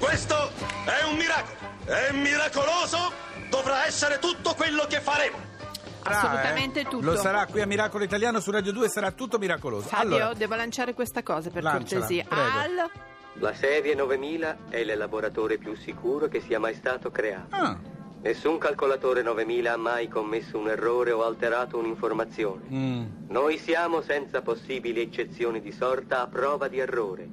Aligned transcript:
Questo 0.00 0.34
è 0.84 1.04
un 1.08 1.16
miracolo. 1.16 1.56
È 1.84 2.12
miracoloso. 2.12 3.12
Dovrà 3.48 3.86
essere 3.86 4.18
tutto 4.18 4.54
quello 4.54 4.84
che 4.88 5.00
faremo. 5.00 5.36
Assolutamente 6.02 6.80
eh. 6.80 6.84
tutto. 6.84 7.04
Lo 7.04 7.14
sarà 7.16 7.46
qui 7.46 7.60
a 7.60 7.66
Miracolo 7.66 8.02
Italiano 8.02 8.40
su 8.40 8.50
Radio 8.50 8.72
2, 8.72 8.88
sarà 8.88 9.12
tutto 9.12 9.38
miracoloso. 9.38 9.86
Fabio, 9.86 10.16
allora, 10.16 10.34
devo 10.34 10.54
lanciare 10.56 10.94
questa 10.94 11.22
cosa 11.22 11.50
per 11.50 11.62
Lanciala, 11.62 12.00
cortesia. 12.00 12.24
prego. 12.28 12.42
Al 12.58 12.90
La 13.34 13.54
serie 13.54 13.94
9000 13.94 14.56
è 14.70 14.82
l'elaboratore 14.82 15.58
più 15.58 15.76
sicuro 15.76 16.26
che 16.26 16.40
sia 16.40 16.58
mai 16.58 16.74
stato 16.74 17.12
creato. 17.12 17.54
ah, 17.54 17.78
Nessun 18.22 18.58
calcolatore 18.58 19.22
9000 19.22 19.72
ha 19.72 19.76
mai 19.76 20.08
commesso 20.08 20.58
un 20.58 20.68
errore 20.68 21.12
o 21.12 21.24
alterato 21.24 21.78
un'informazione. 21.78 22.62
mm, 22.68 23.06
Noi 23.28 23.56
siamo, 23.56 24.00
senza 24.02 24.42
possibili 24.42 25.00
eccezioni 25.00 25.60
di 25.60 25.70
sorta, 25.70 26.22
a 26.22 26.26
prova 26.26 26.66
di 26.66 26.78
errore 26.80 27.28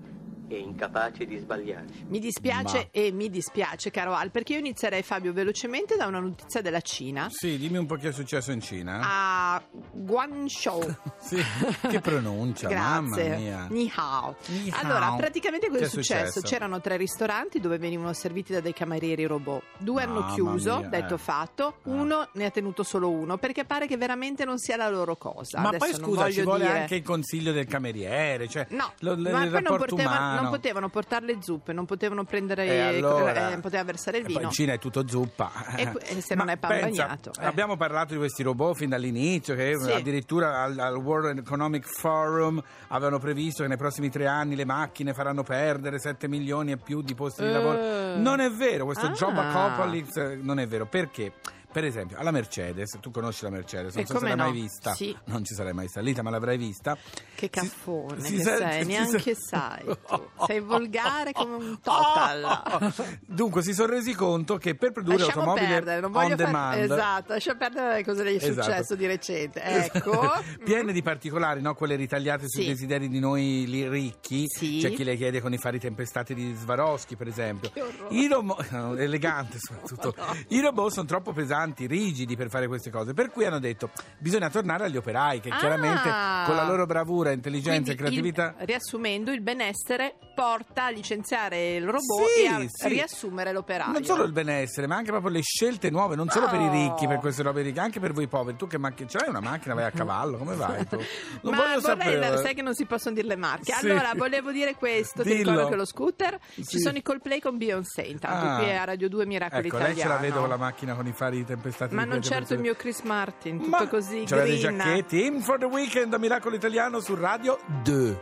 e 0.48 0.58
incapaci 0.58 1.26
di 1.26 1.38
sbagliarci. 1.38 2.06
Mi 2.08 2.20
dispiace 2.20 2.78
Ma- 2.78 2.88
e 2.92 3.12
mi 3.12 3.30
dispiace, 3.30 3.92
caro 3.92 4.14
Al, 4.14 4.32
perché 4.32 4.54
io 4.54 4.60
inizierei, 4.60 5.02
Fabio, 5.04 5.34
velocemente 5.34 5.96
da 5.98 6.06
una 6.06 6.20
notizia 6.20 6.62
della 6.62 6.82
Cina 6.82 7.28
sì, 7.30 7.58
dimmi 7.58 7.78
un 7.78 7.86
po' 7.86 7.96
che 7.96 8.10
è 8.10 8.12
successo 8.12 8.52
in 8.52 8.62
Cina. 8.62 9.00
a 9.04 9.62
Guangzhou. 9.92 10.96
Sì, 11.20 11.44
che 11.90 12.00
pronuncia, 12.00 12.70
mamma 12.74 13.16
Grazie. 13.16 13.36
mia. 13.38 13.68
Ni 13.70 13.92
hao. 13.94 14.36
Ni 14.48 14.70
hao. 14.72 14.80
Allora, 14.82 15.14
praticamente 15.18 15.68
cosa 15.68 15.84
è 15.84 15.88
successo? 15.88 16.26
successo? 16.32 16.42
C'erano 16.48 16.80
tre 16.80 16.96
ristoranti 16.96 17.60
dove 17.60 17.78
venivano 17.78 18.14
serviti 18.14 18.54
da 18.54 18.62
dei 18.62 18.72
camerieri 18.74 19.26
robot. 19.26 19.64
Due 19.80 20.04
hanno 20.04 20.20
Mamma 20.22 20.34
chiuso, 20.34 20.78
mia, 20.80 20.88
detto 20.88 21.16
eh. 21.16 21.18
fatto. 21.18 21.78
Uno 21.84 22.30
ne 22.34 22.46
ha 22.46 22.50
tenuto 22.52 22.84
solo 22.84 23.10
uno 23.10 23.38
perché 23.38 23.66
pare 23.66 23.88
che 23.88 23.98
veramente 23.98 24.46
non 24.46 24.58
sia 24.58 24.78
la 24.78 24.88
loro 24.90 25.18
cosa. 25.18 25.60
Ma 25.60 25.70
Adesso 25.70 25.86
poi 25.86 25.94
scusa, 25.96 26.32
ci 26.32 26.42
vuole 26.44 26.66
dire- 26.66 26.80
anche 26.80 26.96
il 26.96 27.04
consiglio 27.04 27.52
del 27.52 27.66
cameriere, 27.66 28.48
cioè 28.48 28.68
No, 28.70 28.94
lo- 29.00 29.14
l- 29.14 29.18
ma 29.30 29.44
il 29.44 29.50
poi 29.52 29.62
non 29.62 29.72
rapporto 29.72 29.96
non 30.42 30.50
potevano 30.52 30.90
portare 30.90 31.26
le 31.26 31.38
zuppe, 31.42 31.74
non 31.74 31.86
potevano 31.86 32.24
prendere, 32.24 32.66
E 32.66 32.80
allora, 32.98 33.52
eh, 33.52 33.58
poteva 33.60 33.84
versare 33.84 34.18
il 34.18 34.24
e 34.24 34.26
poi 34.28 34.36
vino. 34.36 34.48
in 34.48 34.52
Cina 34.54 34.74
è 34.74 34.80
tutto 34.80 35.08
zuppa. 35.08 35.52
E 35.76 35.92
e 36.06 36.22
se 36.22 36.36
Ma 36.36 36.44
non 36.44 36.54
è 36.54 36.58
pan 36.58 36.70
pensa, 36.80 37.04
bagnato, 37.06 37.32
eh. 37.40 37.46
Abbiamo 37.46 37.76
parlato 37.78 38.14
di 38.14 38.20
questi 38.20 38.44
robot 38.44 38.76
fin 38.76 38.90
dall'inizio, 38.90 39.56
che 39.56 39.74
Sì. 39.78 39.92
addirittura 39.92 40.62
al, 40.64 40.78
al 40.78 40.96
World 40.96 41.38
Economic 41.40 41.86
Forum 41.88 42.62
avevano 42.90 43.20
previsto 43.20 43.64
che 43.64 43.70
nei 43.70 43.78
prossimi 43.78 44.10
tre 44.10 44.28
anni 44.28 44.56
le 44.56 44.66
macchine 44.66 45.14
faranno 45.14 45.44
perdere 45.44 46.00
7 46.00 46.28
milioni 46.28 46.72
e 46.72 46.78
più 46.78 47.02
di 47.02 47.16
posti 47.16 47.42
di 47.44 47.50
Eh. 47.50 47.52
lavoro. 47.52 48.16
Non 48.18 48.40
è 48.40 48.50
vero, 48.50 48.86
questo 48.86 49.08
Ah. 49.08 49.12
job 49.12 49.38
apocalypse 49.38 50.38
non 50.42 50.60
è 50.60 50.68
vero. 50.68 50.86
Perché? 50.86 51.34
Per 51.70 51.84
esempio, 51.86 52.18
alla 52.18 52.32
Mercedes, 52.32 52.98
tu 53.02 53.12
conosci 53.12 53.44
la 53.44 53.50
Mercedes, 53.52 53.94
non 53.94 54.04
E 54.04 54.08
so 54.08 54.18
se 54.18 54.26
l'hai 54.26 54.36
mai 54.36 54.48
no? 54.48 54.54
vista, 54.54 54.94
Sì. 54.94 55.16
non 55.26 55.44
ci 55.44 55.54
sarai 55.54 55.74
mai 55.74 55.88
salita, 55.90 56.24
ma 56.24 56.30
l'avrai 56.32 56.58
vista. 56.58 56.96
Che 56.96 57.02
Si- 57.36 57.50
caffone 57.50 58.20
si 58.22 58.36
che 58.38 58.42
sente- 58.42 58.72
sei, 58.72 58.82
si 58.82 58.88
neanche 58.88 59.36
sai. 59.36 59.84
tu. 59.86 60.22
Sei 60.48 60.60
volgare 60.60 61.34
come 61.34 61.56
un 61.56 61.80
total. 61.82 62.94
Dunque 63.28 63.62
si 63.62 63.74
sono 63.74 63.92
resi 63.92 64.14
conto 64.16 64.58
che 64.58 64.76
per 64.76 64.92
produrre 64.92 65.18
Lasciamo 65.18 65.42
automobili 65.42 65.68
perdere, 65.74 66.00
non 66.02 66.16
on 66.16 66.28
far... 66.28 66.36
demand 66.36 66.82
Esatto, 66.82 67.34
lascia 67.34 67.56
perdere 67.56 68.04
cosa 68.04 68.24
gli 68.24 68.28
è 68.40 68.44
Esatto. 68.44 68.62
successo 68.64 68.96
di 68.96 69.06
recente. 69.06 69.62
Ecco. 69.88 70.32
piene 70.64 70.92
di 70.94 71.02
particolari, 71.04 71.62
no? 71.62 71.76
quelle 71.76 71.96
ritagliate 71.96 72.48
sui 72.48 72.64
Sì. 72.64 72.68
desideri 72.70 73.08
di 73.10 73.20
noi 73.20 73.66
ricchi. 73.90 74.46
Sì. 74.48 74.80
C'è 74.82 74.92
chi 74.94 75.04
le 75.04 75.16
chiede 75.16 75.42
con 75.42 75.54
i 75.54 75.58
fari 75.58 75.80
tempestati 75.80 76.34
di 76.34 76.56
Swarovski, 76.56 77.16
per 77.16 77.28
esempio. 77.28 77.72
I 78.10 78.28
robot, 78.28 78.96
elegante 78.98 79.58
soprattutto. 79.60 80.16
I 80.50 80.62
robot 80.62 80.92
sono 80.92 81.06
troppo 81.06 81.34
pesanti, 81.34 81.56
rigidi 81.66 82.36
per 82.36 82.50
fare 82.50 82.68
queste 82.68 82.90
cose. 82.90 83.14
Per 83.14 83.30
cui 83.32 83.46
hanno 83.46 83.60
detto 83.60 83.90
bisogna 84.18 84.50
tornare 84.50 84.86
agli 84.86 84.98
operai, 84.98 85.40
che 85.40 85.50
Ah. 85.50 85.58
chiaramente 85.58 86.10
con 86.46 86.56
la 86.56 86.66
loro 86.66 86.86
bravura, 86.86 87.32
intelligenza 87.32 87.92
e 87.92 87.96
creatività. 87.96 88.56
il- 88.60 88.66
riassumendo, 88.66 89.32
il 89.32 89.42
benessere 89.42 90.16
porta 90.36 90.86
a 90.86 90.90
licenziare 90.90 91.76
il 91.76 91.86
robot 91.86 92.28
Sì, 92.36 92.44
e 92.44 92.48
a 92.48 92.66
sì. 92.68 92.88
riassumere 92.90 93.52
l'operaio. 93.52 93.92
Non 93.92 94.04
solo 94.04 94.24
il 94.24 94.32
benessere, 94.32 94.86
ma 94.88 94.96
anche 94.96 95.10
proprio 95.12 95.32
le 95.32 95.42
scelte 95.42 95.90
nuove, 95.90 96.16
non 96.16 96.30
solo 96.30 96.48
per 96.48 96.60
i 96.62 96.68
Oh. 96.68 96.72
ricchi, 96.72 97.08
per 97.08 97.18
queste 97.20 97.42
robe 97.44 97.62
ricche, 97.64 97.80
anche 97.80 98.00
per 98.00 98.14
voi 98.14 98.28
poveri. 98.28 98.56
Tu 98.58 98.68
che 98.68 98.78
macchina, 98.78 99.08
ce 99.10 99.18
l'hai 99.20 99.30
una 99.30 99.40
macchina, 99.40 99.74
vai 99.74 99.86
a 99.86 99.92
cavallo, 99.92 100.38
come 100.38 100.56
vai? 100.56 100.86
Tu? 100.88 100.96
Non 101.42 101.54
Ma 101.56 101.62
voglio 101.64 101.80
vorrei, 101.82 102.14
sapere. 102.22 102.38
sai 102.38 102.54
che 102.54 102.62
non 102.62 102.74
si 102.76 102.86
possono 102.86 103.16
dire 103.16 103.28
le 103.28 103.36
marche. 103.36 103.74
Sì. 103.74 103.86
Allora, 103.90 104.12
volevo 104.16 104.52
dire 104.52 104.76
questo: 104.76 105.24
ti 105.24 105.30
Dillo. 105.30 105.52
ricordo 105.52 105.70
che 105.70 105.76
lo 105.76 105.86
scooter 105.86 106.40
ci 106.66 106.80
sono 106.80 106.98
i 106.98 107.02
Coldplay 107.02 107.40
con 107.40 107.58
Beyoncé. 107.58 108.02
Intanto 108.02 108.46
Ah. 108.48 108.58
qui 108.58 108.72
a 108.76 108.84
Radio 108.84 109.10
2 109.10 109.26
Miracolo 109.26 109.60
Ecco, 109.60 109.68
Italiano. 109.78 109.94
lei 109.94 110.02
ce 110.04 110.08
la 110.08 110.18
vedo 110.18 110.40
con 110.40 110.50
la 110.50 110.58
macchina 110.58 110.94
con 110.96 111.08
i 111.08 111.12
fari 111.14 111.44
tempestati 111.48 111.96
Ma 111.96 112.04
di 112.04 112.10
non 112.10 112.22
certo 112.22 112.54
il 112.54 112.60
mio 112.60 112.76
Chris 112.76 113.02
Martin, 113.02 113.58
tutto 113.58 113.70
Ma 113.70 113.88
così 113.88 114.24
dei 114.26 114.60
green. 114.60 114.78
giacchetti. 114.78 115.26
In 115.26 115.42
for 115.42 115.58
the 115.58 115.66
weekend 115.66 116.14
a 116.14 116.18
Miracolo 116.20 116.56
Italiano 116.56 117.00
su 117.00 117.16
Radio 117.16 117.58
2 117.84 118.20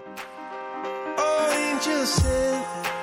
Oh, 1.17 2.93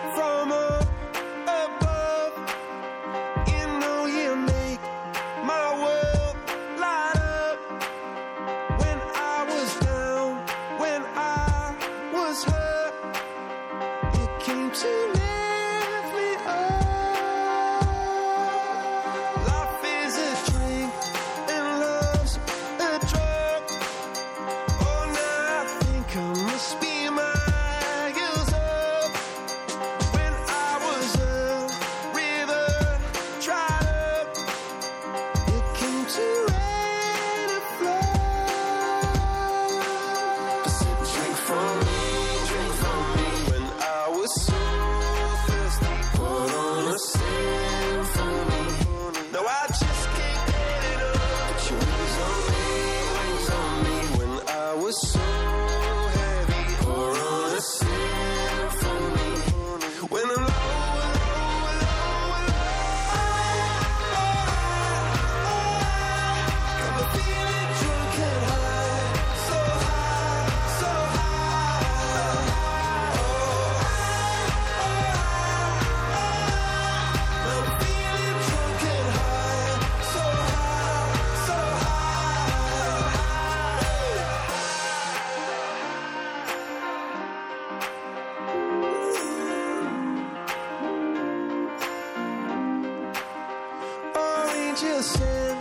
just 94.82 95.12
said 95.16 95.51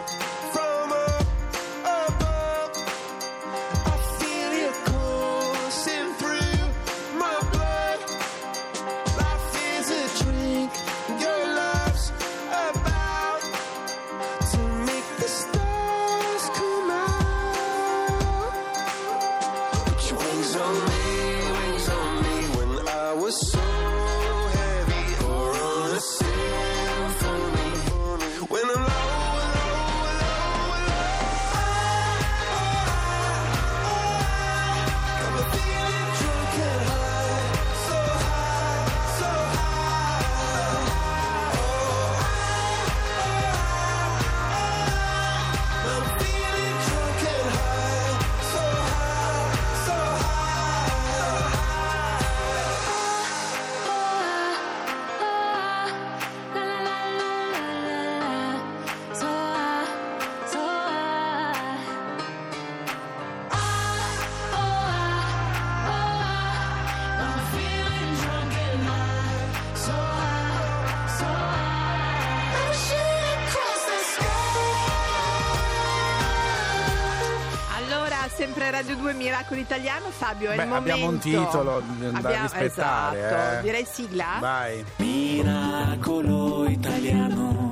Radio 78.72 78.96
2 78.96 79.14
Miracolo 79.14 79.60
Italiano. 79.60 80.06
Fabio, 80.10 80.50
è 80.52 80.56
Beh, 80.56 80.64
il 80.64 80.68
momento. 80.70 80.92
abbiamo 80.94 81.12
un 81.12 81.20
titolo 81.20 81.82
da 82.00 82.18
Abbiamo- 82.18 82.42
rispettare, 82.44 83.18
Esatto. 83.26 83.58
eh. 83.58 83.62
Direi 83.62 83.86
sigla. 83.86 84.26
Vai. 84.40 84.86
Miracolo 84.98 86.68
italiano. 86.70 87.70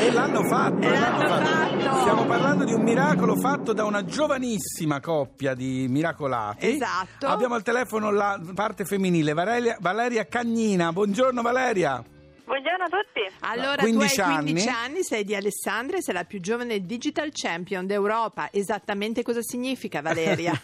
E 0.00 0.10
l'hanno 0.12 0.44
fatto, 0.44 0.80
E 0.80 0.86
e 0.86 0.98
l'hanno 0.98 1.26
fatto. 1.28 2.00
Stiamo 2.00 2.24
parlando 2.26 2.64
di 2.64 2.72
un 2.72 2.82
miracolo 2.82 3.36
fatto 3.36 3.72
da 3.72 3.84
una 3.84 4.04
giovanissima 4.04 5.00
coppia 5.00 5.54
di 5.54 5.86
miracolati. 5.88 6.66
Esatto. 6.74 7.26
Abbiamo 7.26 7.54
al 7.54 7.62
telefono 7.62 8.10
la 8.10 8.38
parte 8.54 8.84
femminile, 8.84 9.32
Valeria, 9.34 9.76
Valeria 9.80 10.26
Cagnina. 10.26 10.92
Buongiorno 10.92 11.42
Valeria. 11.42 12.02
Buongiorno 12.44 12.84
a 12.84 12.88
tutti. 12.88 13.20
Allora, 13.40 13.82
15 13.82 14.14
tu 14.14 14.20
hai 14.20 14.34
15 14.36 14.68
anni. 14.68 14.84
anni, 14.84 15.02
sei 15.02 15.24
di 15.24 15.34
Alessandria 15.34 15.98
e 15.98 16.02
sei 16.02 16.14
la 16.14 16.24
più 16.24 16.40
giovane 16.40 16.80
digital 16.80 17.30
champion 17.32 17.86
d'Europa. 17.86 18.50
Esattamente 18.52 19.22
cosa 19.22 19.40
significa, 19.40 20.02
Valeria? 20.02 20.52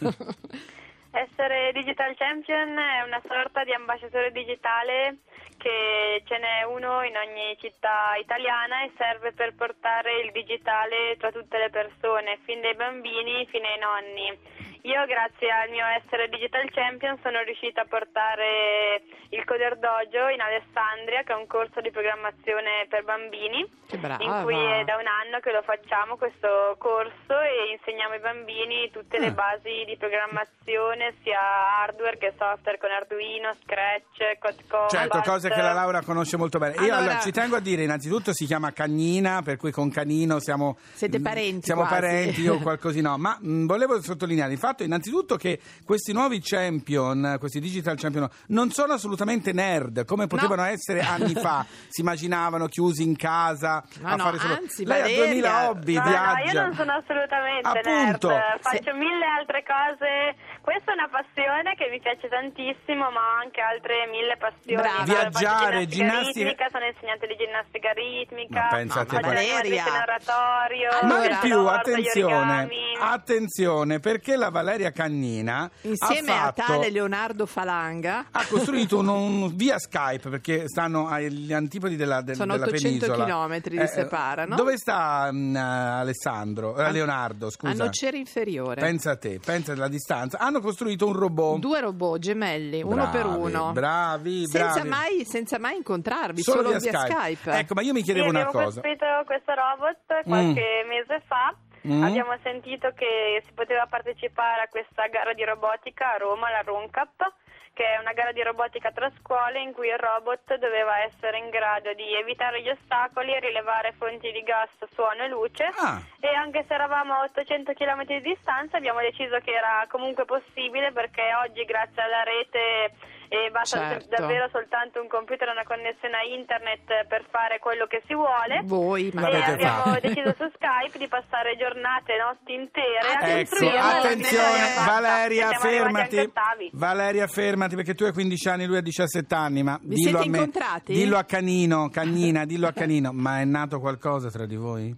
Essere 1.13 1.73
Digital 1.73 2.15
Champion 2.15 2.79
è 2.79 3.03
una 3.03 3.21
sorta 3.27 3.65
di 3.65 3.73
ambasciatore 3.73 4.31
digitale 4.31 5.19
che 5.57 6.23
ce 6.25 6.39
n'è 6.39 6.63
uno 6.63 7.03
in 7.03 7.17
ogni 7.17 7.57
città 7.59 8.15
italiana 8.15 8.85
e 8.85 8.93
serve 8.97 9.33
per 9.33 9.55
portare 9.55 10.21
il 10.23 10.31
digitale 10.31 11.17
tra 11.19 11.33
tutte 11.33 11.59
le 11.59 11.69
persone, 11.69 12.39
fin 12.45 12.61
dai 12.61 12.77
bambini 12.77 13.45
fino 13.51 13.67
ai 13.67 13.79
nonni. 13.79 14.39
Io 14.83 15.05
grazie 15.07 15.51
al 15.53 15.69
mio 15.71 15.85
essere 15.87 16.29
Digital 16.29 16.65
Champion 16.73 17.19
sono 17.23 17.41
riuscita 17.43 17.83
a 17.83 17.89
portare 17.89 19.03
il 19.31 19.45
Coder 19.45 19.77
Dojo 19.79 20.29
in 20.33 20.41
Alessandria, 20.41 21.23
che 21.23 21.33
è 21.33 21.37
un 21.37 21.47
corso 21.47 21.81
di 21.81 21.91
programmazione 21.91 22.87
per 22.89 23.05
bambini. 23.05 23.79
Che 23.91 23.99
brava. 23.99 24.23
in 24.23 24.43
cui 24.45 24.55
è 24.55 24.85
da 24.85 24.95
un 25.03 25.07
anno 25.11 25.41
che 25.43 25.51
lo 25.51 25.63
facciamo 25.67 26.17
questo 26.17 26.77
corso 26.79 27.35
e 27.43 27.75
insegniamo 27.75 28.15
ai 28.15 28.21
bambini 28.21 28.89
tutte 28.93 29.19
le 29.19 29.27
Ah. 29.29 29.33
basi 29.35 29.83
di 29.85 29.97
programmazione 29.99 31.15
sia 31.23 31.41
hardware 31.83 32.17
che 32.17 32.33
software 32.39 32.79
con 32.79 32.89
Arduino, 32.91 33.51
Scratch, 33.63 34.39
Code 34.39 34.89
Certo, 34.89 35.21
cose 35.23 35.51
che 35.51 35.61
la 35.61 35.73
Laura 35.73 36.03
conosce 36.03 36.37
molto 36.37 36.59
bene. 36.59 36.75
Io 36.75 36.81
Allora- 36.83 36.97
allora, 36.99 37.19
ci 37.19 37.33
tengo 37.33 37.57
a 37.57 37.61
dire, 37.61 37.83
innanzitutto 37.83 38.33
si 38.33 38.47
chiama 38.47 38.73
Cagnina, 38.73 39.43
per 39.43 39.57
cui 39.57 39.73
con 39.73 39.91
Canino 39.91 40.39
siamo... 40.39 40.77
Siete 40.93 41.21
parenti 41.21 41.63
Siamo 41.67 41.83
quasi. 41.83 41.95
parenti, 42.01 42.41
io 42.43 42.59
qualcosina 42.63 43.11
no. 43.11 43.19
Ma 43.19 43.37
mh, 43.41 43.67
volevo 43.67 44.01
sottolineare 44.01 44.53
il 44.53 44.59
fatto, 44.71 44.83
innanzitutto, 44.85 45.37
che 45.37 45.61
questi 45.85 46.13
nuovi 46.13 46.41
champion, 46.41 47.37
questi 47.39 47.61
digital 47.61 47.97
champion, 47.97 48.29
non 48.49 48.71
sono 48.71 48.93
assolutamente 48.95 49.53
nerd, 49.53 50.05
come 50.05 50.27
potevano 50.27 50.63
essere 50.65 51.01
anni 51.01 51.35
fa. 51.35 51.65
Si 51.91 52.03
immaginavano 52.03 52.67
chiusi 52.67 53.03
in 53.03 53.17
casa 53.17 53.83
Ma 54.01 54.11
a 54.11 54.17
no, 54.17 54.23
fare 54.25 54.39
solo... 54.39 54.55
anzi, 54.55 54.85
Lei 54.85 55.01
Valeria- 55.01 55.23
ha 55.23 55.27
2000 55.27 55.69
hobby, 55.71 55.95
No, 55.95 56.03
no, 56.03 56.09
viaggia. 56.09 56.53
io 56.53 56.61
non 56.63 56.75
sono 56.75 56.93
assolutamente 56.93 57.69
Appunto. 57.69 58.29
nerd, 58.29 58.61
faccio 58.61 58.95
mille 58.95 59.25
altre 59.39 59.65
cose. 59.65 60.37
Questa 60.61 60.93
è 60.93 60.95
una 60.95 61.09
passione 61.09 61.75
che 61.75 61.89
mi 61.91 61.99
piace 62.01 62.29
tantissimo, 62.29 63.11
ma 63.11 63.21
ho 63.21 63.41
anche 63.43 63.61
altre 63.61 64.07
mille 64.13 64.37
passioni. 64.37 64.77
Brava. 64.81 65.03
Viaggiare, 65.05 65.87
ginnastica 65.87 65.89
ginnastica- 65.89 66.49
ritmica, 66.49 66.67
sono 66.71 66.85
insegnante 66.87 67.27
di 67.27 67.37
ginnastica 67.37 67.91
ritmica, 67.93 68.61
Ma 68.61 68.69
pensa 68.69 69.01
a 69.01 69.05
te, 69.05 69.15
faccio 69.17 69.27
Valeria. 69.27 69.55
l'animazione 69.57 69.99
narratorio, 69.99 70.89
Ma 71.03 71.19
di 71.27 71.49
più, 71.49 71.63
gli 71.63 71.67
attenzione, 71.67 72.69
attenzione, 73.01 74.01
perché 74.01 74.37
la 74.37 74.51
Valeria 74.51 74.91
Cagnina 74.93 75.71
Insieme 75.83 76.33
ha 76.33 76.41
a 76.49 76.53
fatto... 76.53 76.63
tale 76.73 76.91
Leonardo 76.91 77.47
Falanga. 77.47 78.27
ha 78.31 78.47
costruito 78.47 78.99
un, 78.99 79.09
un- 79.09 79.49
via 79.57 79.79
Skype 79.79 80.29
perché 80.29 80.69
stanno 80.69 81.09
agli 81.09 81.53
antipodi 81.53 81.97
della, 81.97 82.21
del- 82.23 82.37
Sono 82.37 82.53
della 82.55 82.67
800 82.67 83.07
penisola. 83.07 83.25
chilometri 83.25 83.79
li 83.79 83.87
separano. 83.87 84.55
Dove 84.57 84.77
sta 84.77 85.31
mm, 85.33 85.57
Alessandro? 85.57 86.77
Eh, 86.77 86.93
Leonardo, 86.93 87.51
scusa. 87.51 87.73
A 87.73 87.87
Nocera 87.87 88.17
Inferiore. 88.17 88.81
Pensa 88.81 89.13
a 89.13 89.17
te, 89.17 89.41
pensa 89.45 89.73
alla 89.73 89.89
distanza. 89.89 90.39
Hanno 90.51 90.61
costruito 90.63 91.07
un 91.07 91.13
robot. 91.13 91.59
Due 91.61 91.79
robot 91.81 92.19
gemelli, 92.19 92.83
uno 92.83 93.07
Bravi, 93.07 93.17
per 93.17 93.27
uno. 93.27 93.71
Bravi, 93.73 94.47
Senza 94.49 94.73
bravi. 94.83 94.89
mai, 94.89 95.25
senza 95.25 95.59
mai 95.61 95.77
incontrarvi, 95.77 96.43
solo, 96.43 96.71
via 96.77 96.81
Skype. 96.81 97.53
Ecco, 97.53 97.75
ma 97.75 97.83
io 97.83 97.93
mi 97.93 98.01
Sì, 98.01 98.07
chiedevo 98.07 98.29
una 98.31 98.41
abbiamo 98.41 98.65
cosa. 98.65 98.81
costruito 98.81 99.07
questo 99.27 99.53
robot 99.55 100.25
qualche 100.27 100.85
mese 100.89 101.23
fa. 101.27 101.55
Mm. 101.87 102.03
Abbiamo 102.03 102.35
sentito 102.43 102.91
che 102.97 103.41
si 103.47 103.53
poteva 103.55 103.87
partecipare 103.87 104.63
a 104.63 104.69
questa 104.69 105.07
gara 105.07 105.33
di 105.35 105.45
robotica 105.45 106.15
a 106.15 106.17
Roma, 106.19 106.51
la 106.51 106.63
RONCAP, 106.67 107.33
che 107.73 107.85
è 107.85 107.99
una 107.99 108.13
gara 108.13 108.33
di 108.33 108.43
robotica 108.43 108.91
tra 108.93 109.11
scuole 109.19 109.61
in 109.61 109.73
cui 109.73 109.89
il 109.89 109.99
robot 109.99 110.57
doveva 110.57 111.03
essere 111.05 111.39
in 111.39 111.49
grado 111.51 111.93
di 111.95 112.15
evitare 112.15 112.63
gli 112.63 112.69
ostacoli 112.69 113.35
e 113.35 113.41
rilevare 113.41 113.95
fonti 113.97 114.31
di 114.33 114.43
gas, 114.43 114.71
suono 114.93 115.23
e 115.23 115.29
luce. 115.29 115.71
Ah. 115.77 116.03
E 116.21 116.29
anche 116.29 116.65
se 116.67 116.75
eravamo 116.75 117.15
a 117.15 117.23
800 117.23 117.73
km 117.73 118.05
di 118.05 118.21
distanza 118.21 118.77
abbiamo 118.77 119.01
deciso 119.01 119.39
che 119.39 119.53
era 119.53 119.87
comunque 119.89 120.25
possibile 120.25 120.93
perché 120.93 121.33
oggi 121.35 121.65
grazie 121.65 122.03
alla 122.03 122.23
rete 122.23 122.93
e 123.31 123.49
basta 123.53 123.79
Certo. 123.79 124.17
davvero 124.19 124.49
soltanto 124.51 125.01
un 125.01 125.07
computer 125.07 125.47
e 125.47 125.53
una 125.53 125.63
connessione 125.63 126.17
a 126.19 126.25
internet 126.27 127.07
per 127.07 127.23
fare 127.31 127.61
quello 127.63 127.87
che 127.87 128.03
si 128.07 128.15
vuole. 128.15 128.61
Voi, 128.65 129.07
E 129.09 129.15
L'avete 129.15 129.53
abbiamo 129.53 129.83
fatto. 129.95 130.01
deciso 130.03 130.35
su 130.37 130.51
Skype 130.59 130.99
di 130.99 131.07
passare 131.07 131.55
giornate, 131.57 132.19
notti 132.19 132.53
intere 132.55 132.99
a 132.99 133.29
Ecco, 133.39 133.39
costruire 133.55 133.77
una 133.79 133.99
attenzione, 133.99 134.59
Valeria, 134.85 135.51
fermati. 135.53 136.19
a. 136.19 136.31
Valeria, 136.73 137.27
fermati 137.29 137.77
perché 137.77 137.95
tu 137.95 138.03
hai 138.03 138.13
15 138.13 138.49
anni, 138.49 138.67
lui 138.67 138.77
ha 138.79 138.83
17 138.83 139.33
anni. 139.35 139.63
Ma 139.63 139.79
Vi 139.81 139.95
dillo 139.95 140.19
siete 140.19 140.27
a 140.27 140.31
me. 140.31 140.37
incontrati? 140.39 140.93
Dillo 140.93 141.17
a 141.17 141.23
Canino, 141.25 141.89
Cagnina, 141.89 142.45
dillo 142.45 142.67
a 142.67 142.73
Canino. 142.73 143.13
Ma 143.13 143.39
è 143.41 143.45
nato 143.45 143.79
qualcosa 143.79 144.29
tra 144.29 144.45
di 144.45 144.57
voi? 144.57 144.93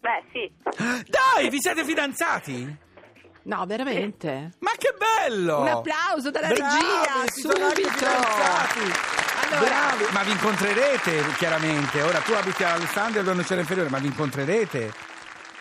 Beh, 0.00 0.22
sì. 0.32 0.50
Dai, 1.10 1.50
vi 1.50 1.58
siete 1.60 1.84
fidanzati? 1.84 2.76
No, 3.42 3.64
veramente. 3.66 4.50
Ma 4.58 4.70
che 4.76 4.94
bello! 4.96 5.60
Un 5.60 5.68
applauso 5.68 6.30
dalla 6.30 6.48
Bravi, 6.48 6.62
regia, 6.62 7.32
subito. 7.32 8.04
Allora- 8.06 9.58
Bravi. 9.66 10.04
Ma 10.12 10.22
vi 10.22 10.30
incontrerete 10.30 11.24
chiaramente. 11.36 12.02
Ora 12.02 12.18
tu 12.20 12.32
abiti 12.32 12.62
a 12.62 12.74
Alessandria 12.74 13.20
e 13.20 13.24
lui 13.24 13.34
non 13.34 13.44
c'era 13.44 13.60
inferiore, 13.60 13.88
ma 13.88 13.98
vi 13.98 14.06
incontrerete? 14.06 14.92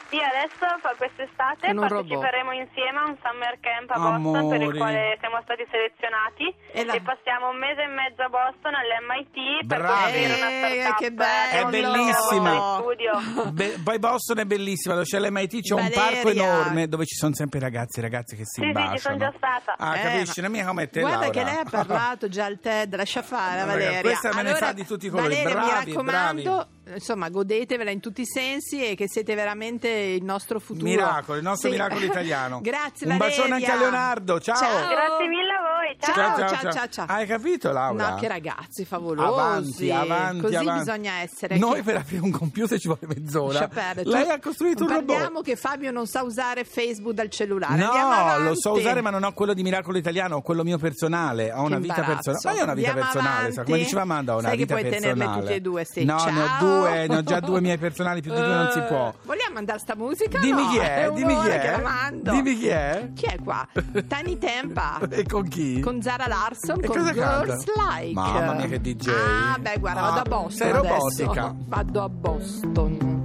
Sì, 0.10 0.18
adesso 0.18 0.66
fa 0.82 0.94
quest'estate 0.98 1.70
un 1.70 1.80
parteciperemo 1.86 2.52
insieme 2.52 2.98
a 2.98 3.06
un 3.06 3.16
summer 3.22 3.58
camp 3.62 3.90
a 3.92 4.00
Boston 4.18 4.50
per 4.50 4.62
il 4.62 4.76
quale 4.76 5.18
siamo 5.22 5.40
stati 5.44 5.64
selezionati 5.70 6.46
E 6.74 6.82
e, 6.82 6.86
la- 6.86 6.98
passiamo 7.04 7.50
un 7.50 7.58
mese 7.58 7.82
e 7.84 7.88
mezzo 7.94 8.22
a 8.26 8.30
Boston 8.30 8.74
all'MIT 8.74 9.66
per 9.70 9.78
Bravi. 9.80 10.02
costruire 10.02 10.34
una 10.34 10.50
Eh, 10.50 10.82
startup. 10.82 10.98
che 10.98 11.12
bello! 11.12 11.58
È 11.60 11.70
bellissima. 11.70 12.54
Be- 13.54 13.80
poi 13.84 14.00
Boston 14.00 14.40
è 14.40 14.46
bellissima, 14.46 14.94
dove 14.96 15.06
c'è 15.06 15.20
l'MIT, 15.20 15.62
c'è 15.62 15.74
un 15.74 15.82
Valeria. 15.90 16.02
parco 16.04 16.30
enorme 16.30 16.88
dove 16.88 17.06
ci 17.06 17.16
sono 17.16 17.34
sempre 17.34 17.60
ragazzi 17.60 18.00
e 18.00 18.02
ragazze 18.02 18.36
che 18.36 18.44
si 18.46 18.62
Sì, 18.62 18.66
sì, 18.66 18.68
ci 18.68 18.74
baciano. 18.74 18.98
sono 18.98 19.18
già 19.18 19.34
stata. 19.38 19.76
Ah, 19.78 19.96
Eh, 19.98 20.02
capisci? 20.02 20.42
Non 20.42 20.52
mica 20.52 20.66
come 20.66 20.90
te, 20.90 21.02
Guarda 21.02 21.20
Laura. 21.20 21.34
che 21.40 21.44
lei 21.44 21.58
ha 21.60 21.70
parlato 21.70 22.28
già 22.30 22.46
al 22.46 22.60
TED, 22.60 22.96
lascia 22.96 23.22
fare 23.22 23.64
Valeria. 23.66 24.02
questa 24.02 24.30
me 24.34 24.42
ne 24.42 24.50
Allora, 24.50 24.66
fa 24.66 24.74
di 24.74 24.86
tutti 24.86 25.06
i 25.06 25.10
colori. 25.10 25.36
Valeria, 25.36 25.54
Bravi, 25.54 25.86
mi 25.86 25.92
raccomando, 25.94 26.68
insomma, 26.94 27.30
godetevela 27.30 27.92
in 27.92 28.00
tutti 28.00 28.22
i 28.22 28.26
sensi 28.26 28.84
e 28.86 28.96
che 28.96 29.08
siete 29.08 29.36
veramente 29.36 29.88
il 29.90 30.24
nostro 30.24 30.60
futuro. 30.60 30.86
Miracolo, 30.86 31.38
il 31.38 31.44
nostro 31.44 31.70
Sì. 31.70 31.76
miracolo 31.76 32.04
italiano. 32.06 32.60
Grazie 32.62 33.08
Un 33.08 33.18
Valeria. 33.18 33.38
bacione 33.42 33.56
anche 33.56 33.72
a 33.72 33.76
Leonardo, 33.78 34.40
ciao. 34.40 34.58
Grazie 34.60 35.28
mille 35.28 35.52
a 35.54 35.62
voi. 35.62 35.69
Ciao. 36.00 36.14
Ciao, 36.14 36.48
ciao, 36.48 36.72
ciao, 36.72 36.88
ciao. 36.90 37.06
Hai 37.08 37.26
capito, 37.26 37.72
Laura? 37.72 38.10
No, 38.12 38.16
che 38.18 38.28
ragazzi 38.28 38.86
favolosi. 38.86 39.28
Avanti, 39.28 39.92
avanti, 39.92 40.42
Così 40.42 40.56
avanti. 40.56 40.80
bisogna 40.84 41.14
essere. 41.22 41.58
Noi 41.58 41.76
Chi- 41.78 41.82
per 41.84 41.96
aprire 41.98 42.22
un 42.22 42.32
computer 42.32 42.80
ci 42.80 42.88
vuole 42.88 43.02
mezz'ora. 43.16 43.68
Perdere. 43.68 44.10
Lei 44.10 44.24
Tu- 44.26 44.30
ha 44.32 44.40
costruito 44.40 44.84
un 44.84 44.90
robot. 44.90 45.06
Parliamo 45.08 45.42
che 45.42 45.56
Fabio 45.56 45.92
non 45.92 46.06
sa 46.06 46.24
usare 46.24 46.64
Facebook 46.64 47.14
dal 47.14 47.30
cellulare. 47.30 47.76
No, 47.76 48.38
lo 48.40 48.56
so 48.56 48.74
usare, 48.74 49.02
ma 49.02 49.10
non 49.10 49.24
ho 49.24 49.34
quello 49.34 49.54
di 49.54 49.64
Miracolo 49.64 49.98
Italiano, 49.98 50.38
ho 50.38 50.42
quello 50.42 50.64
mio 50.64 50.78
personale. 50.78 51.52
Ho 51.52 51.64
una 51.64 51.76
Che 51.78 51.82
vita 51.82 51.96
imbarazzo. 52.02 52.32
personale. 52.32 52.42
Ma 52.44 52.52
io 52.52 52.60
ho 52.60 52.64
una 52.64 52.74
vita 52.74 52.88
Andiamo 52.90 53.12
personale, 53.12 53.52
sa, 53.54 53.64
come 53.64 53.78
diceva 53.78 54.02
Amanda, 54.02 54.34
ho 54.36 54.38
una 54.40 54.48
Sai 54.50 54.58
che 54.58 54.64
vita 54.64 54.76
puoi 54.76 54.90
tenerle 54.90 55.08
personale. 55.16 55.42
tutte 55.42 55.54
e 55.56 55.62
due, 55.62 55.86
sì. 55.86 56.06
No, 56.06 56.16
ne 56.26 56.42
ho 56.42 56.46
Ciao. 56.48 56.60
due, 56.60 57.08
ne 57.08 57.16
ho 57.18 57.24
già 57.24 57.40
due 57.40 57.62
miei 57.62 57.78
personali, 57.78 58.22
più 58.22 58.32
di 58.34 58.38
due 58.40 58.48
non 58.48 58.70
si 58.72 58.82
può. 58.82 59.08
Eh, 59.10 59.14
Vogliamo 59.24 59.49
a 59.58 59.78
sta 59.78 59.96
musica? 59.96 60.40
Dimmi 60.40 60.64
no? 60.64 60.70
chi 60.70 60.78
è, 60.78 61.12
dimmi 61.14 61.36
chi 61.42 61.48
è. 61.48 61.60
che 61.60 61.72
la 61.72 61.78
mando. 61.80 62.32
Dimmi 62.32 62.58
chi 62.58 62.68
è. 62.68 63.10
Chi 63.16 63.26
è 63.26 63.38
qua? 63.44 63.68
Tani 64.08 64.38
Tempa. 64.38 65.00
E 65.10 65.26
con 65.26 65.48
chi? 65.48 65.80
Con 65.80 66.02
Zara 66.02 66.28
Larson, 66.28 66.80
E 66.82 66.88
con 66.88 66.98
cosa 66.98 67.14
Girls 67.14 67.64
canta? 67.66 67.72
Like. 68.00 68.14
Mamma 68.14 68.54
mia, 68.54 68.68
che 68.68 68.80
DJ. 68.82 69.10
Ah, 69.10 69.58
beh, 69.60 69.78
guarda, 69.80 70.02
vado 70.02 70.18
Ah, 70.18 70.22
a 70.22 70.24
Boston. 70.24 70.52
sei 70.52 70.70
adesso. 70.72 70.94
robotica. 70.94 71.56
Vado 71.68 72.02
a 72.04 72.10
Boston. 72.10 73.18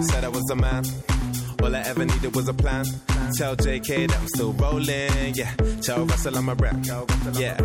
Said 0.00 0.24
I 0.24 0.28
was 0.28 0.50
a 0.50 0.56
man. 0.56 0.82
All 1.62 1.74
I 1.74 1.80
ever 1.80 2.04
needed 2.04 2.34
was 2.34 2.48
a 2.48 2.52
plan. 2.54 2.84
Tell 3.36 3.54
JK 3.54 4.08
that 4.08 4.18
I'm 4.18 4.26
still 4.28 4.52
rolling. 4.54 5.34
Yeah. 5.34 5.54
Tell 5.80 6.04
Russell 6.04 6.36
I'm 6.36 6.48
a 6.48 6.54
rap. 6.54 6.76
Yeah. 7.34 7.56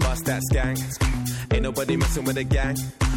Bust 0.00 0.24
that 0.26 0.42
gang. 0.50 0.76
Ain't 1.52 1.62
nobody 1.62 1.96
messing 1.96 2.24
with 2.24 2.34
the 2.34 2.44
gang. 2.44 2.76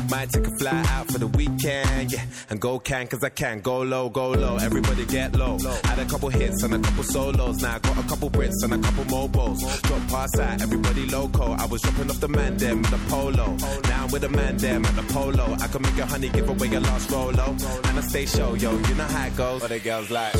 Might 0.09 0.29
take 0.29 0.47
a 0.47 0.51
fly 0.57 0.85
out 0.89 1.07
for 1.11 1.19
the 1.19 1.27
weekend, 1.27 2.11
yeah. 2.11 2.25
And 2.49 2.61
go 2.61 2.79
can, 2.79 3.07
cause 3.07 3.23
I 3.23 3.29
can. 3.29 3.59
Go 3.59 3.81
low, 3.81 4.09
go 4.09 4.29
low. 4.29 4.57
Everybody 4.57 5.05
get 5.05 5.35
low. 5.35 5.57
Had 5.83 5.99
a 5.99 6.05
couple 6.05 6.29
hits 6.29 6.63
and 6.63 6.73
a 6.73 6.79
couple 6.79 7.03
solos. 7.03 7.61
Now 7.61 7.75
I 7.75 7.79
got 7.79 7.97
a 7.97 8.07
couple 8.07 8.29
Brits 8.29 8.63
and 8.63 8.73
a 8.73 8.77
couple 8.77 9.05
mobiles. 9.05 9.81
Drop 9.81 10.07
past 10.07 10.39
out, 10.39 10.61
everybody 10.61 11.05
loco. 11.07 11.51
I 11.51 11.65
was 11.65 11.81
dropping 11.81 12.09
off 12.09 12.19
the 12.19 12.29
man 12.29 12.57
them 12.57 12.81
with 12.81 12.93
a 12.93 13.09
polo. 13.09 13.57
Now 13.83 14.03
I'm 14.05 14.11
with 14.11 14.23
a 14.23 14.29
man 14.29 14.57
them 14.57 14.85
at 14.85 14.95
the 14.95 15.13
polo. 15.13 15.55
I 15.59 15.67
can 15.67 15.81
make 15.81 15.97
a 15.97 16.05
honey 16.05 16.29
give 16.29 16.49
away 16.49 16.67
your 16.67 16.81
last 16.81 17.11
rolo. 17.11 17.55
And 17.85 17.97
I 17.97 18.01
stay 18.01 18.25
show, 18.25 18.53
yo. 18.55 18.71
You 18.71 18.95
know 18.95 19.03
how 19.03 19.27
it 19.27 19.35
goes. 19.35 19.61
What 19.61 19.69
the 19.69 19.79
girls 19.79 20.09
like. 20.09 20.33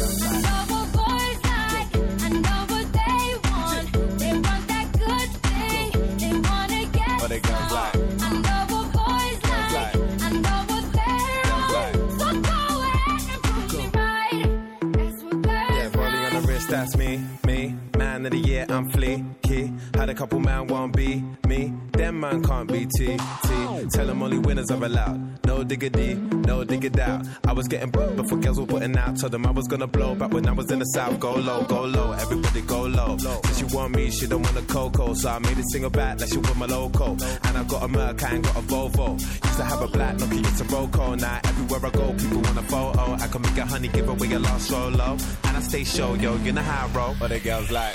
Are 24.81 24.85
allowed. 24.85 25.45
No 25.45 25.63
diggity, 25.63 26.15
no 26.15 26.63
diggity 26.63 27.01
out. 27.01 27.25
I 27.47 27.53
was 27.53 27.67
getting 27.67 27.89
booked 27.89 28.15
before 28.15 28.37
girls 28.39 28.59
were 28.59 28.65
putting 28.65 28.95
out. 28.97 29.17
Told 29.17 29.31
them 29.31 29.45
I 29.45 29.51
was 29.51 29.67
gonna 29.67 29.87
blow 29.87 30.15
back 30.15 30.31
when 30.31 30.47
I 30.47 30.51
was 30.51 30.69
in 30.71 30.79
the 30.79 30.85
south. 30.85 31.19
Go 31.19 31.35
low, 31.35 31.63
go 31.63 31.83
low, 31.83 32.11
everybody 32.11 32.61
go 32.61 32.83
low. 32.83 33.17
Since 33.17 33.57
she 33.57 33.75
want 33.75 33.95
me, 33.95 34.11
she 34.11 34.27
don't 34.27 34.41
want 34.41 34.57
a 34.57 34.61
cocoa. 34.61 35.13
So 35.13 35.29
I 35.29 35.39
made 35.39 35.57
a 35.57 35.63
single 35.71 35.89
back 35.89 36.19
like 36.19 36.29
she 36.29 36.37
want 36.37 36.57
my 36.57 36.65
loco. 36.65 37.11
And 37.11 37.57
I 37.57 37.63
got 37.63 37.83
a 37.83 37.87
Merc, 37.87 38.23
I 38.23 38.35
ain't 38.35 38.43
got 38.43 38.55
a 38.55 38.61
Volvo. 38.61 39.19
Used 39.19 39.57
to 39.57 39.63
have 39.63 39.81
a 39.81 39.87
black 39.87 40.15
Nokia, 40.17 40.39
it's 40.39 40.61
a 40.61 40.63
Roco. 40.65 41.19
Now 41.19 41.39
everywhere 41.43 41.85
I 41.85 41.89
go, 41.89 42.13
people 42.13 42.41
want 42.41 42.57
a 42.57 42.63
photo. 42.63 43.13
I 43.13 43.27
can 43.27 43.41
make 43.41 43.57
a 43.57 43.65
honey, 43.65 43.87
give 43.87 44.09
away 44.09 44.31
a 44.33 44.39
lost 44.39 44.67
solo. 44.67 45.17
And 45.45 45.57
I 45.57 45.59
stay 45.61 45.83
show, 45.83 46.13
yo, 46.15 46.35
you 46.37 46.51
know 46.51 46.61
how 46.61 46.87
I 46.87 46.89
roll. 46.91 47.15
But 47.19 47.29
the 47.29 47.39
girls 47.39 47.71
like, 47.71 47.93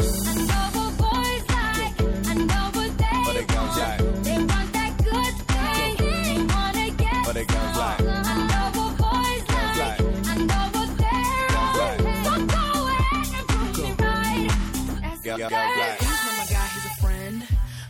That's 15.37 15.51
Girl- 15.51 15.59
what 15.59 15.77
girls 15.77 15.77
girls 15.77 15.89
like? 15.89 15.99
He's 16.01 16.25
not 16.25 16.39
my 16.39 16.53
guy, 16.53 16.67
he's 16.67 16.87
a 16.87 16.95
friend. 17.03 17.49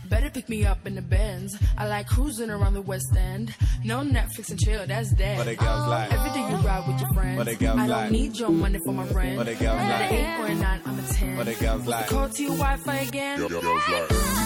Better 0.09 0.29
pick 0.29 0.49
me 0.49 0.65
up 0.65 0.85
in 0.85 0.95
the 0.95 1.01
Benz. 1.01 1.57
I 1.77 1.87
like 1.87 2.07
cruising 2.07 2.49
around 2.49 2.73
the 2.73 2.81
West 2.81 3.15
End. 3.15 3.53
No 3.83 4.01
Netflix 4.01 4.51
and 4.51 4.59
chill, 4.59 4.85
that's 4.85 5.11
dead. 5.13 5.37
What 5.37 5.45
they 5.45 5.55
girls 5.55 5.83
oh. 5.85 5.89
like? 5.89 6.13
Every 6.13 6.29
day 6.31 6.49
you 6.49 6.55
ride 6.57 6.87
with 6.87 6.99
your 6.99 7.13
friends. 7.13 7.37
What 7.37 7.45
they 7.45 7.55
girls 7.55 7.79
I 7.79 7.87
don't 7.87 8.11
need 8.11 8.37
your 8.37 8.49
money 8.49 8.79
for 8.85 8.93
my 8.93 9.05
rent. 9.07 9.37
What 9.37 9.45
they 9.45 9.55
girls 9.55 9.79
I'm 9.79 9.89
like? 9.89 10.11
an 10.11 10.13
eight 10.13 10.39
or 10.39 10.45
a 10.45 10.55
nine, 10.55 10.81
I'm 10.85 10.99
a 10.99 11.01
ten. 11.13 11.37
What 11.37 11.45
they 11.45 11.55
girls 11.55 11.87
like? 11.87 12.07
Call 12.07 12.29
to 12.29 12.43
your 12.43 12.57
Wi-Fi 12.57 12.95
again. 12.97 13.43
I 13.43 13.47
know 13.47 13.59
what 13.59 14.42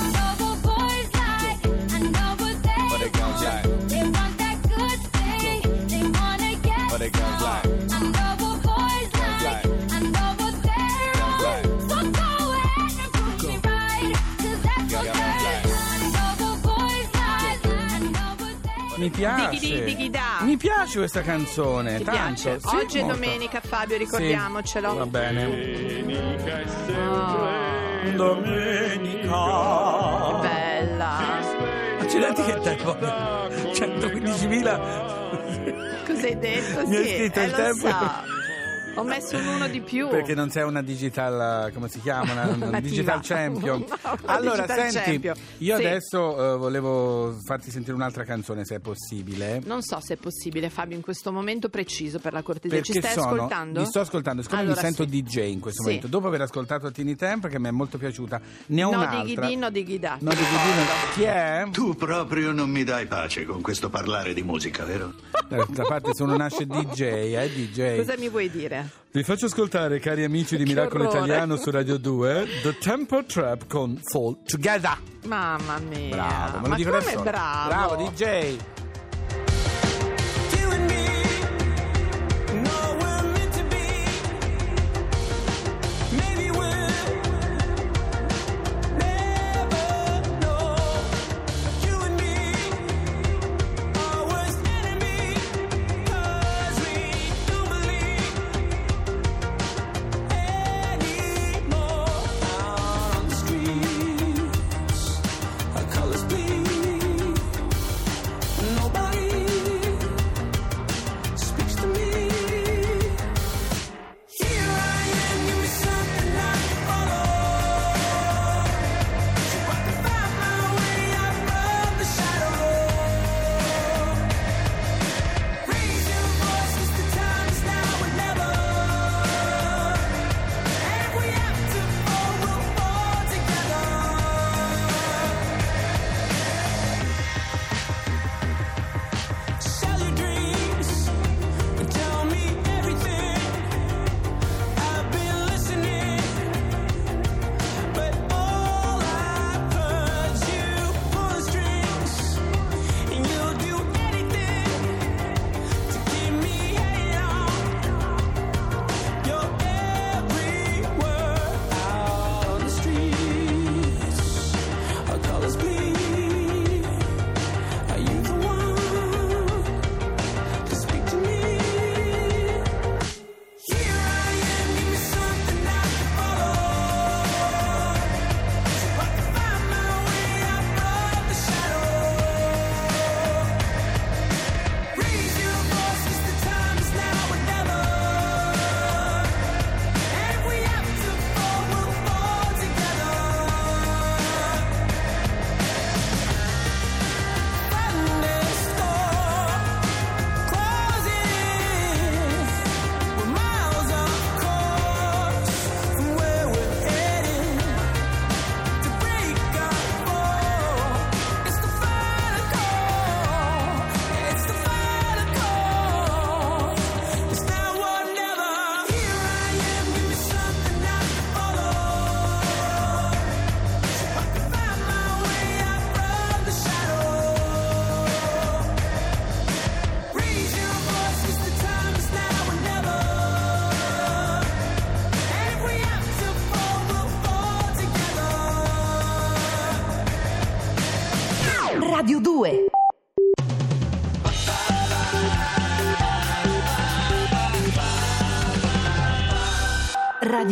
Mi 19.07 19.15
piace. 19.15 19.49
Dighi 19.59 19.73
di, 19.73 19.83
dighi 19.85 20.09
da. 20.09 20.39
Mi 20.41 20.57
piace 20.57 20.97
questa 20.97 21.21
canzone. 21.21 21.97
Ti 21.97 22.03
tanto. 22.03 22.19
piace? 22.19 22.59
Sì, 22.59 22.75
Oggi 22.75 22.97
è 22.99 23.03
molto. 23.03 23.15
domenica, 23.19 23.61
Fabio, 23.61 23.95
Sì. 23.95 24.03
ricordiamocelo. 24.03 24.95
Va 24.95 25.05
bene. 25.05 25.45
Oh, 26.97 28.11
Domenica. 28.15 29.29
bella. 30.41 31.17
Accidenti 31.99 32.43
che 32.43 32.59
tempo. 32.61 32.95
115.000. 32.97 34.79
Cosa 36.05 36.25
hai 36.27 36.37
detto? 36.39 36.87
Mi 36.87 36.95
hai 36.97 37.05
sì, 37.07 37.15
scritto 37.15 37.39
eh, 37.39 37.43
il 37.43 37.49
lo 37.51 37.55
tempo. 37.57 37.87
so. 37.87 37.95
Ho 38.97 39.03
messo 39.03 39.37
un 39.37 39.45
uno 39.47 39.67
di 39.67 39.79
più. 39.81 40.07
Perché 40.09 40.33
non 40.33 40.49
sei 40.49 40.63
una 40.63 40.81
digital, 40.81 41.71
come 41.73 41.87
si 41.89 42.01
chiama? 42.01 42.31
Una, 42.31 42.47
una 42.67 42.79
digital 42.79 43.19
champion. 43.21 43.85
No, 44.07 44.17
una 44.23 44.33
allora, 44.35 44.65
digital 44.65 44.89
senti, 44.91 45.09
champion. 45.11 45.35
io 45.59 45.75
Sì. 45.77 45.85
adesso 45.85 46.53
eh, 46.53 46.57
volevo 46.57 47.37
farti 47.45 47.71
sentire 47.71 47.93
un'altra 47.93 48.23
canzone, 48.23 48.63
se 48.65 48.75
è 48.75 48.79
possibile. 48.79 49.61
Non 49.65 49.81
so 49.81 49.99
se 49.99 50.13
è 50.13 50.17
possibile, 50.17 50.69
Fabio, 50.69 50.95
in 50.95 51.01
questo 51.01 51.31
momento 51.31 51.69
preciso 51.69 52.19
per 52.19 52.33
la 52.33 52.41
cortesia. 52.41 52.81
Ci 52.81 52.93
Perché 52.93 53.07
stai 53.07 53.21
sono, 53.23 53.35
ascoltando? 53.35 53.79
Mi 53.81 53.85
sto 53.85 53.99
ascoltando, 53.99 54.41
siccome 54.41 54.61
Allora, 54.61 54.75
mi 54.75 54.81
sento 54.81 55.03
sì. 55.03 55.09
DJ 55.21 55.37
in 55.51 55.59
questo 55.59 55.81
Sì. 55.81 55.87
momento, 55.87 56.07
dopo 56.07 56.27
aver 56.27 56.41
ascoltato 56.41 56.91
Tini 56.91 57.15
Temp, 57.15 57.47
che 57.47 57.59
mi 57.59 57.67
è 57.67 57.71
molto 57.71 57.97
piaciuta, 57.97 58.39
ne 58.67 58.83
ho 58.83 58.91
No 58.91 58.97
un'altra. 58.99 59.45
di, 59.47 59.55
no 59.55 59.69
dighi 59.69 59.99
da. 59.99 60.17
No, 60.19 60.29
di, 60.31 60.35
no. 60.39 60.85
Chi 61.13 61.23
è? 61.23 61.67
Tu 61.71 61.95
proprio 61.95 62.51
non 62.51 62.69
mi 62.69 62.83
dai 62.83 63.05
pace 63.07 63.45
con 63.45 63.61
questo 63.61 63.89
parlare 63.89 64.33
di 64.33 64.41
musica, 64.43 64.83
vero? 64.85 65.13
D'altra 65.47 65.83
parte 65.85 66.13
sono 66.13 66.35
nasce 66.35 66.65
DJ, 66.65 67.01
eh, 67.01 67.51
DJ. 67.53 67.97
Cosa 67.97 68.15
mi 68.17 68.29
vuoi 68.29 68.49
dire? 68.49 68.86
Vi 69.11 69.23
faccio 69.23 69.45
ascoltare, 69.47 69.99
cari 69.99 70.23
amici 70.23 70.57
di 70.57 70.63
Che 70.63 70.69
Miracolo 70.69 71.07
orrore. 71.07 71.17
Italiano 71.17 71.55
su 71.55 71.71
Radio 71.71 71.97
2, 71.97 72.47
The 72.61 72.77
Tempo 72.77 73.23
Trap 73.23 73.67
con 73.67 73.99
Fall 74.03 74.37
Together. 74.45 74.97
Mamma 75.25 75.79
mia. 75.79 76.15
Bravo, 76.15 76.59
me 76.59 76.67
lo 76.67 76.75
dico 76.75 76.91
da 76.91 76.99
come 76.99 77.11
solo. 77.11 77.23
bravo? 77.23 77.67
Bravo 77.67 78.09
DJ. 78.09 78.57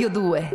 Radio 0.05 0.21
2. 0.21 0.54